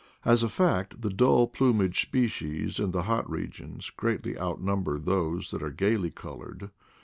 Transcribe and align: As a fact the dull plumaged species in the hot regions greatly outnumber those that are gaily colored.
As 0.25 0.41
a 0.41 0.49
fact 0.49 1.03
the 1.03 1.11
dull 1.11 1.45
plumaged 1.45 2.01
species 2.07 2.79
in 2.79 2.89
the 2.89 3.03
hot 3.03 3.29
regions 3.29 3.91
greatly 3.91 4.35
outnumber 4.35 4.97
those 4.97 5.51
that 5.51 5.61
are 5.61 5.69
gaily 5.69 6.09
colored. 6.09 6.71